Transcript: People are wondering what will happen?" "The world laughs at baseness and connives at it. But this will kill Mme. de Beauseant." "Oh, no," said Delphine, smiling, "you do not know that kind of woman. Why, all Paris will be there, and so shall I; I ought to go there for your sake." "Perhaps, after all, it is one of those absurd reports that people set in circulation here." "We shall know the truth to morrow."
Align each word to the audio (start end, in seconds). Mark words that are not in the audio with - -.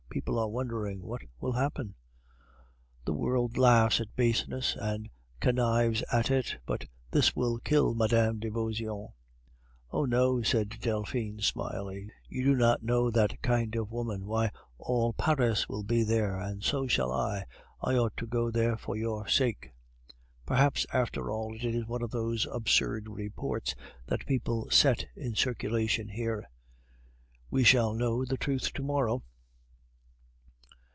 People 0.13 0.37
are 0.37 0.49
wondering 0.49 1.01
what 1.03 1.21
will 1.39 1.53
happen?" 1.53 1.95
"The 3.05 3.13
world 3.13 3.57
laughs 3.57 4.01
at 4.01 4.13
baseness 4.13 4.75
and 4.77 5.09
connives 5.39 6.03
at 6.11 6.29
it. 6.29 6.57
But 6.65 6.83
this 7.11 7.33
will 7.33 7.59
kill 7.59 7.95
Mme. 7.95 8.37
de 8.41 8.49
Beauseant." 8.51 9.11
"Oh, 9.89 10.03
no," 10.03 10.41
said 10.41 10.77
Delphine, 10.81 11.39
smiling, 11.39 12.11
"you 12.27 12.43
do 12.43 12.55
not 12.55 12.83
know 12.83 13.09
that 13.09 13.41
kind 13.41 13.73
of 13.77 13.89
woman. 13.93 14.25
Why, 14.25 14.51
all 14.77 15.13
Paris 15.13 15.69
will 15.69 15.83
be 15.83 16.03
there, 16.03 16.37
and 16.37 16.61
so 16.61 16.87
shall 16.87 17.13
I; 17.13 17.45
I 17.81 17.95
ought 17.95 18.17
to 18.17 18.27
go 18.27 18.51
there 18.51 18.75
for 18.75 18.97
your 18.97 19.29
sake." 19.29 19.69
"Perhaps, 20.45 20.85
after 20.91 21.31
all, 21.31 21.55
it 21.55 21.63
is 21.63 21.85
one 21.85 22.01
of 22.01 22.11
those 22.11 22.45
absurd 22.51 23.07
reports 23.07 23.75
that 24.07 24.25
people 24.25 24.69
set 24.69 25.05
in 25.15 25.35
circulation 25.35 26.09
here." 26.09 26.49
"We 27.49 27.63
shall 27.63 27.93
know 27.93 28.25
the 28.25 28.37
truth 28.37 28.73
to 28.73 28.83
morrow." 28.83 29.23